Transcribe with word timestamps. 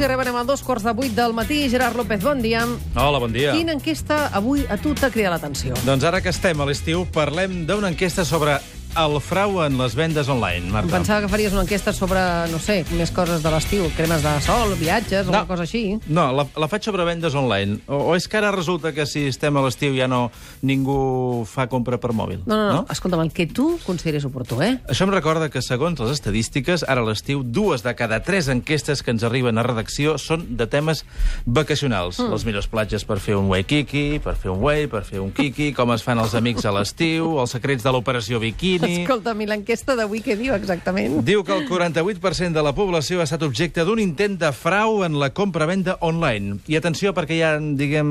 els 0.00 0.06
hi 0.08 0.14
rebrem 0.14 0.36
a 0.40 0.44
dos 0.48 0.62
quarts 0.64 0.84
de 0.86 0.92
vuit 0.96 1.12
del 1.12 1.34
matí. 1.36 1.58
Gerard 1.68 1.96
López, 1.98 2.22
bon 2.24 2.40
dia. 2.40 2.62
Hola, 2.96 3.18
bon 3.20 3.34
dia. 3.34 3.52
Quina 3.52 3.74
enquesta 3.76 4.30
avui 4.32 4.62
a 4.64 4.78
tu 4.80 4.94
t'ha 4.96 5.10
cridat 5.12 5.34
l'atenció? 5.34 5.76
Doncs 5.84 6.06
ara 6.08 6.22
que 6.24 6.32
estem 6.32 6.56
a 6.56 6.64
l'estiu, 6.64 7.04
parlem 7.12 7.66
d'una 7.68 7.90
enquesta 7.92 8.24
sobre 8.24 8.56
el 8.98 9.20
frau 9.22 9.60
en 9.64 9.76
les 9.78 9.94
vendes 9.94 10.28
online, 10.28 10.66
Em 10.66 10.72
Marta. 10.72 10.90
pensava 10.90 11.20
que 11.22 11.28
faries 11.28 11.52
una 11.52 11.62
enquesta 11.62 11.92
sobre, 11.92 12.20
no 12.50 12.58
sé, 12.58 12.84
més 12.98 13.10
coses 13.14 13.42
de 13.42 13.50
l'estiu, 13.52 13.86
cremes 13.96 14.22
de 14.22 14.32
sol, 14.42 14.74
viatges, 14.78 15.26
No. 15.26 15.32
alguna 15.38 15.46
cosa 15.46 15.62
així. 15.62 15.98
No, 16.08 16.32
la, 16.32 16.46
la 16.56 16.68
faig 16.68 16.82
sobre 16.82 17.04
vendes 17.04 17.34
online. 17.34 17.78
O, 17.86 18.10
o 18.10 18.16
és 18.16 18.26
que 18.28 18.36
ara 18.38 18.50
resulta 18.50 18.92
que 18.92 19.06
si 19.06 19.26
estem 19.28 19.56
a 19.56 19.62
l'estiu 19.62 19.94
ja 19.96 20.08
no 20.10 20.30
ningú 20.62 21.44
fa 21.46 21.68
compra 21.68 21.98
per 22.02 22.12
mòbil? 22.12 22.42
No, 22.46 22.56
no, 22.56 22.72
no, 22.72 22.86
escolta'm, 22.90 23.20
el 23.22 23.32
que 23.32 23.46
tu 23.46 23.78
consideris 23.86 24.24
oportú, 24.26 24.60
eh? 24.62 24.80
Això 24.88 25.06
em 25.06 25.14
recorda 25.14 25.48
que, 25.50 25.62
segons 25.62 25.98
les 26.00 26.10
estadístiques, 26.18 26.84
ara 26.88 27.00
a 27.00 27.04
l'estiu, 27.06 27.42
dues 27.44 27.82
de 27.86 27.94
cada 27.94 28.20
tres 28.26 28.48
enquestes 28.48 29.02
que 29.02 29.10
ens 29.14 29.22
arriben 29.22 29.58
a 29.58 29.62
redacció 29.62 30.18
són 30.18 30.56
de 30.56 30.66
temes 30.66 31.04
vacacionals. 31.46 32.18
Mm. 32.18 32.30
Les 32.34 32.44
millors 32.44 32.66
platges 32.70 33.04
per 33.04 33.20
fer 33.22 33.36
un 33.38 33.48
waikiki, 33.52 34.18
per 34.24 34.34
fer 34.36 34.50
un 34.50 34.60
way, 34.64 34.86
per 34.90 35.04
fer 35.04 35.20
un 35.20 35.30
kiki, 35.32 35.72
com 35.76 35.92
es 35.94 36.02
fan 36.02 36.18
els 36.18 36.34
amics 36.34 36.64
a 36.66 36.72
l'estiu, 36.74 37.38
els 37.40 37.50
secrets 37.56 37.82
de 37.86 37.92
l'operació 37.94 38.40
bikini... 38.42 38.79
Escolta'm, 38.86 39.42
i 39.44 39.48
l'enquesta 39.50 39.96
d'avui 39.98 40.22
què 40.24 40.36
diu 40.38 40.54
exactament? 40.56 41.20
Diu 41.26 41.44
que 41.44 41.54
el 41.56 41.66
48% 41.68 42.56
de 42.56 42.64
la 42.64 42.74
població 42.76 43.20
ha 43.20 43.28
estat 43.28 43.44
objecte 43.46 43.84
d'un 43.84 44.00
intent 44.02 44.38
de 44.40 44.50
frau 44.56 45.04
en 45.06 45.18
la 45.20 45.30
compra-venda 45.36 45.98
online. 46.06 46.58
I 46.70 46.80
atenció, 46.80 47.14
perquè 47.16 47.38
hi 47.38 47.44
ha, 47.46 47.54
diguem, 47.60 48.10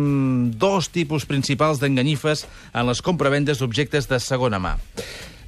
dos 0.61 0.91
tipus 0.93 1.27
principals 1.29 1.81
d'enganyifes 1.81 2.45
en 2.73 2.89
les 2.89 3.03
compravendes 3.05 3.61
d'objectes 3.61 4.09
de 4.09 4.21
segona 4.23 4.61
mà. 4.61 4.77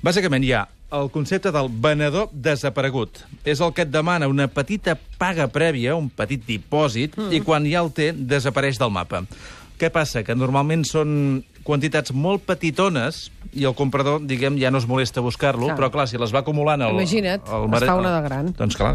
Bàsicament 0.02 0.46
hi 0.46 0.56
ha 0.58 0.66
el 0.92 1.10
concepte 1.12 1.52
del 1.56 1.70
venedor 1.72 2.30
desaparegut. 2.34 3.22
És 3.48 3.62
el 3.64 3.72
que 3.74 3.86
et 3.86 3.92
demana 3.92 4.28
una 4.28 4.50
petita 4.52 4.98
paga 5.22 5.48
prèvia, 5.48 5.96
un 5.96 6.10
petit 6.12 6.44
dipòsit, 6.48 7.16
mm. 7.18 7.32
i 7.38 7.42
quan 7.46 7.68
ja 7.70 7.84
el 7.86 7.94
té, 7.96 8.12
desapareix 8.12 8.80
del 8.82 8.92
mapa. 8.94 9.24
Què 9.80 9.90
passa? 9.90 10.22
Que 10.22 10.36
normalment 10.38 10.84
són 10.86 11.42
quantitats 11.68 12.14
molt 12.14 12.46
petitones 12.48 13.30
i 13.52 13.66
el 13.68 13.76
comprador, 13.76 14.22
diguem, 14.24 14.56
ja 14.62 14.72
no 14.72 14.80
es 14.80 14.88
molesta 14.88 15.20
a 15.20 15.26
buscar-lo, 15.26 15.74
però 15.76 15.90
clar, 15.92 16.08
si 16.08 16.20
les 16.20 16.32
va 16.34 16.42
acumulant... 16.46 16.84
El, 16.86 16.96
Imagina't, 16.96 17.44
es 17.44 17.86
fa 17.86 17.96
una 18.00 18.14
de 18.16 18.22
gran. 18.24 18.52
Doncs 18.58 18.78
clar, 18.80 18.94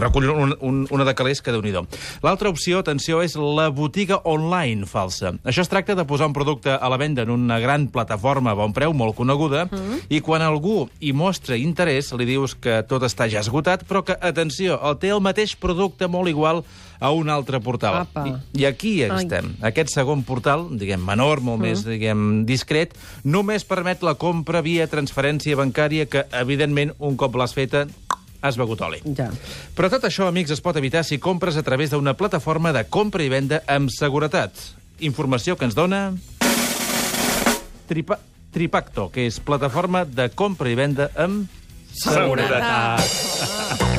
recull 0.00 0.30
un, 0.32 0.54
un, 0.64 0.82
una 0.94 1.06
de 1.08 1.14
calés 1.18 1.42
que 1.44 1.52
déu 1.52 1.62
nhi 1.64 1.74
L'altra 2.22 2.50
opció, 2.52 2.80
atenció, 2.80 3.20
és 3.24 3.36
la 3.36 3.68
botiga 3.72 4.20
online 4.28 4.88
falsa. 4.88 5.34
Això 5.44 5.64
es 5.64 5.70
tracta 5.72 5.96
de 5.98 6.06
posar 6.08 6.30
un 6.30 6.36
producte 6.36 6.72
a 6.72 6.92
la 6.92 6.98
venda 7.00 7.26
en 7.26 7.32
una 7.32 7.58
gran 7.60 7.88
plataforma 7.92 8.52
a 8.52 8.58
bon 8.58 8.72
preu, 8.76 8.94
molt 8.96 9.16
coneguda, 9.18 9.66
mm. 9.68 10.06
i 10.12 10.22
quan 10.24 10.44
algú 10.44 10.86
hi 11.00 11.12
mostra 11.16 11.58
interès, 11.60 12.12
li 12.16 12.28
dius 12.28 12.56
que 12.56 12.80
tot 12.88 13.04
està 13.08 13.28
ja 13.32 13.44
esgotat, 13.44 13.84
però 13.88 14.04
que, 14.06 14.16
atenció, 14.20 14.80
el 14.88 14.98
té 15.02 15.12
el 15.12 15.20
mateix 15.24 15.56
producte 15.60 16.08
molt 16.08 16.32
igual 16.32 16.64
a 17.02 17.10
un 17.10 17.28
altre 17.28 17.58
portal. 17.60 18.04
Apa. 18.06 18.24
I, 18.28 18.62
I 18.62 18.66
aquí 18.68 18.92
Ai. 19.02 19.10
estem. 19.18 19.50
Aquest 19.66 19.90
segon 19.90 20.22
portal, 20.22 20.68
diguem, 20.78 21.02
menor, 21.02 21.42
molt 21.42 21.58
mm. 21.58 21.66
més, 21.66 21.82
diguem, 21.92 22.42
discret, 22.48 22.96
només 23.24 23.66
permet 23.68 24.02
la 24.02 24.16
compra 24.20 24.64
via 24.64 24.88
transferència 24.90 25.58
bancària 25.58 26.08
que, 26.10 26.26
evidentment, 26.40 26.94
un 26.98 27.18
cop 27.20 27.36
l'has 27.38 27.54
feta, 27.56 27.86
has 28.42 28.58
begut 28.58 28.82
oli. 28.82 28.98
Ja. 29.16 29.30
Però 29.78 29.88
tot 29.92 30.04
això, 30.08 30.26
amics, 30.28 30.50
es 30.56 30.62
pot 30.64 30.76
evitar 30.76 31.04
si 31.06 31.20
compres 31.22 31.56
a 31.56 31.62
través 31.62 31.94
d'una 31.94 32.16
plataforma 32.18 32.74
de 32.74 32.84
compra 32.90 33.22
i 33.22 33.30
venda 33.32 33.62
amb 33.70 33.92
seguretat. 33.94 34.52
Informació 35.00 35.56
que 35.56 35.68
ens 35.70 35.78
dona... 35.78 36.10
Tripa... 37.88 38.18
Tripacto, 38.52 39.06
que 39.08 39.24
és 39.30 39.38
plataforma 39.40 40.04
de 40.04 40.28
compra 40.36 40.68
i 40.68 40.76
venda 40.76 41.08
amb... 41.16 41.48
Domènec 42.02 43.88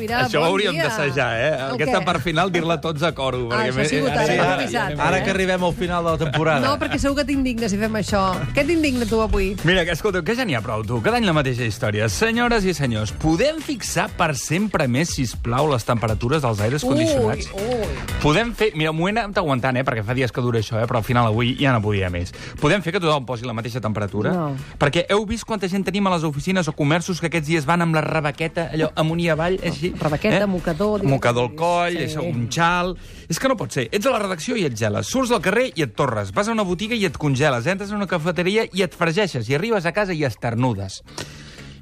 Sobirà, 0.00 0.20
Això 0.24 0.40
bon 0.40 0.46
ho 0.46 0.50
hauríem 0.54 0.76
d'assajar, 0.80 1.28
eh? 1.36 1.48
El 1.66 1.74
Aquesta 1.76 1.98
què? 2.00 2.04
part 2.06 2.22
final, 2.24 2.50
dir-la 2.52 2.78
tots 2.80 3.02
a 3.04 3.12
coro. 3.12 3.48
Ah, 3.52 3.66
això 3.66 3.82
ha 3.82 3.88
sigut 3.88 4.10
ara, 4.10 4.26
Sí, 4.26 4.76
ara, 4.76 4.94
ara 4.96 5.18
eh? 5.18 5.24
que 5.24 5.30
arribem 5.34 5.64
al 5.64 5.74
final 5.74 6.04
de 6.04 6.10
la 6.14 6.18
temporada. 6.18 6.60
No, 6.64 6.78
perquè 6.80 6.98
segur 6.98 7.18
que 7.18 7.24
t'indignes 7.28 7.70
si 7.70 7.78
fem 7.80 7.98
això. 8.00 8.22
Què 8.56 8.64
t'indigna 8.66 9.04
tu 9.06 9.20
avui? 9.20 9.50
Mira, 9.64 9.84
que 9.84 9.92
escolta, 9.92 10.22
que 10.24 10.34
ja 10.38 10.46
n'hi 10.48 10.56
ha 10.56 10.62
prou, 10.64 10.82
tu. 10.86 11.00
Cada 11.04 11.18
any 11.20 11.26
la 11.28 11.34
mateixa 11.36 11.66
història. 11.68 12.08
Senyores 12.08 12.64
i 12.64 12.72
senyors, 12.74 13.12
podem 13.12 13.60
fixar 13.60 14.08
per 14.16 14.32
sempre 14.36 14.88
més, 14.88 15.12
si 15.16 15.26
plau 15.42 15.68
les 15.70 15.84
temperatures 15.84 16.42
dels 16.42 16.60
aires 16.64 16.82
condicionats? 16.86 17.50
Ui, 17.52 17.76
ui. 17.76 18.16
Podem 18.22 18.54
fer... 18.56 18.70
Mira, 18.74 18.92
m'ho 18.96 19.08
he 19.08 19.12
anat 19.12 19.36
aguantant, 19.42 19.76
eh, 19.76 19.84
perquè 19.84 20.04
fa 20.06 20.14
dies 20.16 20.32
que 20.32 20.40
dura 20.40 20.60
això, 20.62 20.78
eh, 20.80 20.86
però 20.88 21.02
al 21.02 21.06
final 21.06 21.28
avui 21.28 21.56
ja 21.60 21.72
no 21.76 21.82
podia 21.84 22.08
més. 22.10 22.32
Podem 22.60 22.80
fer 22.82 22.94
que 22.96 23.00
tothom 23.02 23.26
posi 23.28 23.44
la 23.44 23.52
mateixa 23.56 23.80
temperatura? 23.84 24.32
No. 24.32 24.48
Perquè 24.80 25.04
heu 25.12 25.26
vist 25.28 25.44
quanta 25.44 25.68
gent 25.68 25.84
tenim 25.84 26.06
a 26.08 26.14
les 26.16 26.24
oficines 26.24 26.68
o 26.68 26.72
comerços 26.72 27.20
que 27.20 27.28
aquests 27.28 27.48
dies 27.48 27.66
van 27.68 27.82
amb 27.84 27.94
la 27.94 28.00
rebaqueta, 28.04 28.70
allò, 28.72 28.90
amunt 28.96 29.20
i 29.20 29.28
avall, 29.32 29.58
així? 29.66 29.89
Rebaqueta, 29.98 30.46
mocador, 30.46 31.00
digues. 31.00 31.10
Mocador 31.10 31.50
al 31.50 31.54
coll, 31.56 31.98
Sí. 32.08 32.16
un 32.18 32.48
xal... 32.50 32.96
És 33.28 33.38
que 33.38 33.48
no 33.48 33.56
pot 33.56 33.70
ser. 33.72 33.88
Ets 33.92 34.06
a 34.06 34.10
la 34.10 34.18
redacció 34.18 34.56
i 34.56 34.64
et 34.66 34.74
geles. 34.76 35.06
Surts 35.06 35.30
al 35.30 35.40
carrer 35.42 35.70
i 35.74 35.82
et 35.82 35.94
torres. 35.94 36.32
Vas 36.34 36.48
a 36.48 36.52
una 36.52 36.62
botiga 36.66 36.94
i 36.98 37.04
et 37.06 37.16
congeles. 37.16 37.66
Entres 37.66 37.92
a 37.92 37.96
una 37.96 38.06
cafeteria 38.10 38.64
i 38.72 38.82
et 38.82 38.94
fregeixes. 38.94 39.48
I 39.48 39.54
arribes 39.54 39.86
a 39.86 39.92
casa 39.92 40.12
i 40.12 40.24
esternudes. 40.24 41.02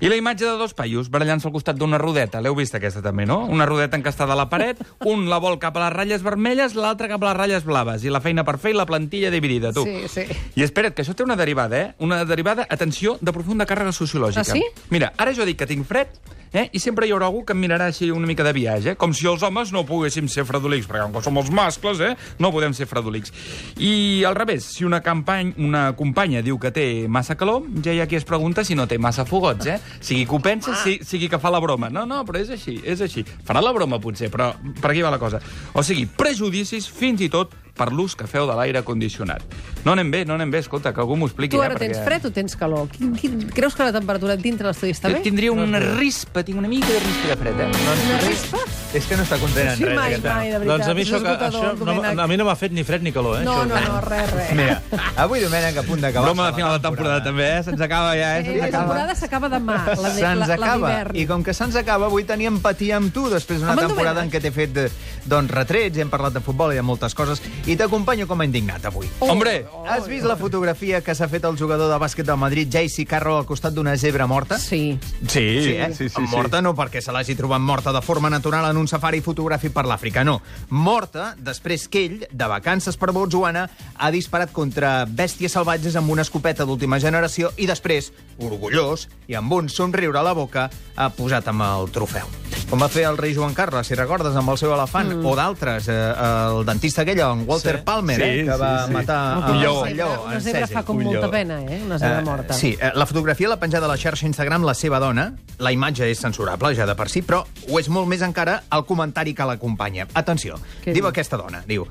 I 0.01 0.07
la 0.07 0.15
imatge 0.15 0.45
de 0.47 0.53
dos 0.61 0.75
paios 0.79 1.09
barallant-se 1.11 1.49
al 1.49 1.53
costat 1.53 1.75
d'una 1.75 1.99
rodeta. 1.99 2.39
L'heu 2.41 2.55
vist, 2.55 2.77
aquesta, 2.79 3.01
també, 3.03 3.25
no? 3.27 3.41
Una 3.51 3.67
rodeta 3.67 3.97
encastada 3.99 4.37
a 4.37 4.37
la 4.39 4.45
paret, 4.49 4.79
un 5.11 5.25
la 5.27 5.41
vol 5.43 5.57
cap 5.59 5.75
a 5.77 5.89
les 5.89 5.97
ratlles 5.97 6.23
vermelles, 6.23 6.77
l'altre 6.79 7.09
cap 7.11 7.25
a 7.25 7.33
les 7.33 7.37
ratlles 7.41 7.65
blaves. 7.67 8.05
I 8.07 8.13
la 8.15 8.21
feina 8.23 8.45
per 8.47 8.59
fer 8.63 8.71
i 8.71 8.79
la 8.79 8.87
plantilla 8.87 9.33
dividida, 9.35 9.73
tu. 9.75 9.83
Sí, 9.89 10.07
sí. 10.07 10.23
I 10.55 10.63
espera't, 10.63 10.95
que 10.95 11.03
això 11.03 11.17
té 11.19 11.27
una 11.27 11.35
derivada, 11.35 11.81
eh? 11.81 11.95
Una 11.99 12.21
derivada, 12.25 12.69
atenció, 12.71 13.17
de 13.21 13.33
profunda 13.35 13.67
càrrega 13.67 13.91
sociològica. 13.91 14.45
Ah, 14.47 14.55
sí? 14.55 14.63
Mira, 14.95 15.11
ara 15.19 15.35
jo 15.35 15.43
dic 15.49 15.59
que 15.59 15.67
tinc 15.67 15.83
fred, 15.89 16.15
eh? 16.53 16.69
i 16.73 16.81
sempre 16.83 17.07
hi 17.07 17.13
haurà 17.15 17.29
algú 17.29 17.45
que 17.47 17.55
em 17.57 17.61
mirarà 17.63 17.89
així 17.93 18.11
una 18.15 18.29
mica 18.29 18.47
de 18.47 18.53
viatge, 18.57 18.93
eh? 18.93 18.99
com 18.99 19.15
si 19.15 19.29
els 19.29 19.43
homes 19.47 19.73
no 19.75 19.85
poguéssim 19.89 20.29
ser 20.31 20.47
fredolics, 20.49 20.89
perquè 20.89 21.07
com 21.13 21.25
som 21.25 21.41
els 21.41 21.51
mascles, 21.55 22.03
eh? 22.05 22.15
no 22.39 22.53
podem 22.55 22.75
ser 22.77 22.89
fredolics. 22.91 23.33
I 23.77 24.25
al 24.29 24.37
revés, 24.39 24.67
si 24.77 24.87
una, 24.89 25.03
campany, 25.05 25.55
una 25.63 25.93
companya 25.99 26.43
diu 26.45 26.59
que 26.61 26.73
té 26.75 26.87
massa 27.09 27.37
calor, 27.39 27.67
ja 27.85 27.95
hi 27.95 28.03
ha 28.03 28.09
qui 28.11 28.19
es 28.19 28.27
pregunta 28.29 28.65
si 28.65 28.77
no 28.79 28.89
té 28.89 28.99
massa 28.99 29.27
fogots, 29.29 29.69
eh? 29.69 29.79
Sigui 30.01 30.27
que 30.29 30.37
ho 30.37 30.43
pensa, 30.43 30.75
si, 30.83 30.99
sigui 31.07 31.29
que 31.31 31.41
fa 31.43 31.53
la 31.53 31.61
broma. 31.63 31.91
No, 31.93 32.05
no, 32.09 32.23
però 32.29 32.41
és 32.43 32.53
així, 32.55 32.79
és 32.85 33.03
així. 33.05 33.25
Farà 33.47 33.63
la 33.65 33.73
broma, 33.77 34.01
potser, 34.03 34.31
però 34.33 34.53
per 34.81 34.93
aquí 34.93 35.05
va 35.05 35.13
la 35.15 35.21
cosa. 35.23 35.41
O 35.75 35.85
sigui, 35.87 36.07
prejudicis 36.19 36.89
fins 36.91 37.25
i 37.25 37.31
tot 37.33 37.55
per 37.79 37.91
l'ús 37.95 38.17
que 38.19 38.27
feu 38.31 38.49
de 38.49 38.57
l'aire 38.59 38.83
condicionat. 38.87 39.45
No 39.87 39.95
anem 39.95 40.11
bé, 40.13 40.25
no 40.29 40.35
anem 40.39 40.51
bé, 40.53 40.63
escolta, 40.65 40.93
que 40.95 41.03
algú 41.05 41.17
m'ho 41.17 41.31
expliqui. 41.31 41.57
Tu 41.57 41.63
eh, 41.63 41.69
ara 41.69 41.79
perquè... 41.79 41.93
tens 41.93 42.05
fred 42.05 42.29
o 42.29 42.35
tens 42.35 42.59
calor? 42.59 42.91
Quin, 42.95 43.15
quin, 43.19 43.39
creus 43.55 43.79
que 43.79 43.87
la 43.87 43.95
temperatura 43.95 44.37
dintre 44.41 44.69
l'estudi 44.71 44.97
està 44.97 45.13
Jo 45.13 45.21
bé? 45.21 45.25
tindria 45.27 45.55
una 45.55 45.83
rispa, 45.87 46.45
tinc 46.47 46.59
una 46.59 46.71
mica 46.71 46.91
de 46.91 47.01
rispa 47.07 47.33
de 47.33 47.41
fred, 47.45 47.65
eh? 47.65 47.73
Una 47.87 48.21
rispa? 48.27 48.67
És 48.95 49.05
que 49.05 49.17
no 49.19 49.23
està 49.27 49.37
content 49.37 49.69
en 49.69 49.77
Sí, 49.77 49.85
res, 49.85 49.95
mai, 49.99 50.15
aquest 50.15 50.25
mai, 50.25 50.49
de 50.51 50.59
veritat. 50.63 50.79
Doncs 50.79 50.89
a 50.89 50.95
mi 50.97 51.03
això, 51.05 51.19
que, 51.21 51.33
això 51.49 51.73
no, 51.77 52.23
a 52.23 52.27
mi 52.31 52.37
no 52.41 52.45
m'ha 52.49 52.55
fet 52.57 52.73
ni 52.73 52.85
fred 52.89 53.03
ni 53.05 53.13
calor, 53.13 53.41
eh? 53.41 53.45
No, 53.45 53.59
això. 53.63 53.67
no, 53.69 53.81
no, 53.85 54.01
res, 54.01 54.31
res. 54.33 54.53
Mira, 54.57 54.79
avui 55.21 55.43
Domènec 55.45 55.77
a 55.77 55.83
punt 55.85 56.01
d'acabar. 56.01 56.31
Broma 56.31 56.47
de 56.49 56.55
final 56.57 56.73
de 56.73 56.81
temporada, 56.87 57.19
també, 57.23 57.49
eh? 57.59 57.63
Se'ns 57.67 57.81
acaba 57.85 58.15
ja, 58.17 58.31
eh? 58.39 58.45
Se'ns 58.47 58.63
la 58.63 58.71
temporada 58.79 59.15
s'acaba 59.15 59.51
demà, 59.53 59.77
la, 59.93 60.15
de- 60.15 60.35
la, 60.41 60.55
acaba. 60.57 60.95
I 61.13 61.27
com 61.29 61.45
que 61.45 61.53
se'ns 61.53 61.77
acaba, 61.77 62.07
avui 62.09 62.25
tenia 62.25 62.49
empatia 62.49 62.97
amb 62.97 63.13
tu, 63.13 63.29
després 63.29 63.61
d'una 63.61 63.77
temporada 63.77 64.23
Domènec. 64.23 64.25
en 64.25 64.33
què 64.33 64.41
t'he 64.47 64.55
fet 64.57 65.29
doncs, 65.29 65.51
retrets, 65.53 65.99
hem 66.01 66.09
parlat 66.09 66.33
de 66.33 66.41
futbol 66.41 66.73
i 66.73 66.81
de 66.81 66.83
moltes 66.83 67.13
coses, 67.15 67.43
i 67.69 67.77
t'acompanyo 67.77 68.27
com 68.27 68.41
a 68.41 68.47
indignat 68.49 68.89
avui. 68.89 69.05
Oh, 69.21 69.29
Hombre! 69.35 69.67
Has 69.87 70.09
vist 70.09 70.25
la 70.25 70.37
fotografia 70.41 71.03
que 71.05 71.15
s'ha 71.15 71.29
fet 71.29 71.45
el 71.45 71.59
jugador 71.61 71.93
de 71.93 72.01
bàsquet 72.01 72.25
del 72.25 72.41
Madrid, 72.41 72.73
JC 72.73 73.05
Carroll, 73.07 73.43
al 73.43 73.47
costat 73.47 73.75
d'una 73.77 73.97
zebra 74.01 74.27
morta? 74.27 74.57
Sí. 74.59 74.99
Sí, 75.29 75.47
Sí, 75.69 75.75
eh? 75.77 75.93
sí, 75.95 76.09
sí. 76.09 76.23
morta 76.33 76.63
no 76.63 76.73
perquè 76.75 77.03
se 77.05 77.13
l'hagi 77.13 77.35
trobat 77.37 77.61
morta 77.61 77.93
de 77.93 78.01
forma 78.01 78.31
natural 78.31 78.71
en 78.71 78.78
un 78.79 78.89
safari 78.91 79.21
fotogràfic 79.25 79.75
per 79.75 79.85
l'Àfrica, 79.89 80.25
no. 80.25 80.39
Morta 80.71 81.33
després 81.39 81.89
que 81.91 82.05
ell, 82.07 82.19
de 82.31 82.51
vacances 82.51 82.97
per 82.97 83.13
Botswana, 83.13 83.67
ha 83.95 84.11
disparat 84.15 84.53
contra 84.57 85.05
bèsties 85.05 85.55
salvatges 85.59 85.99
amb 85.99 86.15
una 86.15 86.25
escopeta 86.27 86.67
d'última 86.69 87.01
generació 87.03 87.53
i 87.59 87.69
després, 87.69 88.13
orgullós 88.39 89.09
i 89.29 89.39
amb 89.39 89.53
un 89.53 89.69
somriure 89.69 90.19
a 90.19 90.27
la 90.27 90.37
boca, 90.39 90.71
ha 90.97 91.11
posat 91.15 91.53
amb 91.53 91.67
el 91.69 91.93
trofeu. 91.93 92.48
Com 92.69 92.83
va 92.85 92.89
fer 92.93 93.07
el 93.09 93.17
rei 93.17 93.33
Joan 93.33 93.55
Carles, 93.57 93.87
si 93.89 93.97
recordes, 93.97 94.35
amb 94.37 94.51
el 94.53 94.59
seu 94.61 94.75
elefant, 94.75 95.09
mm. 95.15 95.25
o 95.25 95.31
d'altres, 95.39 95.87
eh, 95.89 95.95
el 96.21 96.67
dentista 96.69 97.01
aquell, 97.01 97.23
en 97.25 97.47
Walter 97.49 97.79
Sí. 97.79 97.83
Palmer, 97.87 98.17
Sí, 98.17 98.23
eh, 98.27 98.45
que 98.45 98.53
sí, 98.53 98.59
va 98.61 98.87
sí. 98.87 98.93
matar 98.93 99.39
Un 99.39 99.45
el- 99.55 99.61
lleó. 99.63 99.87
lleó, 99.87 100.23
Una 100.27 100.35
en 100.35 100.41
zebra 100.43 100.67
fa 100.67 100.83
com 100.85 100.99
molta 101.01 101.21
lleó. 101.23 101.31
pena, 101.31 101.63
eh? 101.65 101.81
Una 101.87 101.99
zebra 101.99 102.21
morta. 102.21 102.53
Sí, 102.53 102.77
eh, 102.79 102.91
la 102.95 103.07
fotografia 103.07 103.49
l'ha 103.49 103.57
penjada 103.59 103.87
a 103.87 103.89
la 103.89 103.97
xarxa 103.97 104.27
Instagram 104.27 104.65
la 104.65 104.75
seva 104.75 104.99
dona. 105.01 105.33
La 105.57 105.73
imatge 105.73 106.11
és 106.11 106.21
censurable, 106.21 106.75
ja 106.77 106.85
de 106.85 106.95
per 106.95 107.09
si, 107.09 107.23
però 107.23 107.47
ho 107.71 107.79
és 107.81 107.89
molt 107.89 108.07
més 108.07 108.21
encara 108.21 108.63
el 108.71 108.85
comentari 108.85 109.33
que 109.35 109.45
l'acompanya. 109.49 110.07
Atenció, 110.13 110.57
Què 110.85 110.93
diu 110.93 111.01
diu? 111.03 111.07
aquesta 111.09 111.39
dona, 111.39 111.65
diu... 111.67 111.87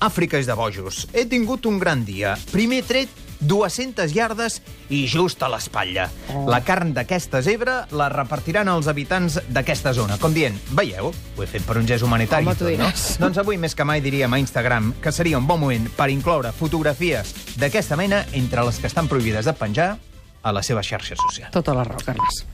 Àfrica 0.00 0.36
és 0.36 0.46
de 0.48 0.54
bojos. 0.54 1.06
He 1.12 1.26
tingut 1.26 1.64
un 1.66 1.78
gran 1.78 2.04
dia. 2.04 2.36
Primer 2.50 2.82
tret 2.82 3.08
200 3.42 4.14
iardes 4.16 4.60
i 4.92 5.04
just 5.10 5.42
a 5.42 5.50
l'espatlla. 5.52 6.08
Oh. 6.32 6.44
La 6.50 6.62
carn 6.64 6.92
d'aquesta 6.94 7.42
zebra 7.42 7.82
la 7.92 8.08
repartiran 8.12 8.70
als 8.70 8.88
habitants 8.90 9.40
d'aquesta 9.48 9.92
zona. 9.96 10.18
Com 10.22 10.34
dient, 10.34 10.58
veieu? 10.78 11.10
Ho 11.12 11.42
he 11.42 11.48
fet 11.50 11.66
per 11.66 11.78
un 11.80 11.88
gest 11.88 12.06
humanitari. 12.06 12.46
Home, 12.46 12.56
tot, 12.58 12.72
no? 12.78 12.92
Doncs 13.26 13.42
avui 13.42 13.58
més 13.60 13.76
que 13.78 13.86
mai 13.88 14.02
diríem 14.04 14.32
a 14.32 14.40
Instagram 14.42 14.94
que 15.02 15.12
seria 15.12 15.40
un 15.40 15.48
bon 15.48 15.60
moment 15.62 15.90
per 15.96 16.10
incloure 16.12 16.54
fotografies 16.56 17.34
d'aquesta 17.58 17.98
mena 17.98 18.24
entre 18.32 18.64
les 18.66 18.80
que 18.80 18.90
estan 18.90 19.10
prohibides 19.10 19.48
de 19.48 19.56
penjar 19.58 19.92
a 20.42 20.52
la 20.52 20.62
seva 20.62 20.82
xarxa 20.82 21.16
social. 21.16 21.50
Tota 21.54 21.74
la 21.74 21.84
raó, 21.86 22.02
Carles. 22.04 22.44